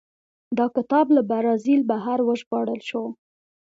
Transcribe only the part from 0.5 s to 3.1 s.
دا کتاب له برازیل بهر وژباړل شو.